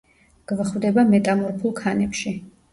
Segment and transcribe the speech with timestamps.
[0.51, 2.37] გვხვდება მეტამორფულ ქანებში.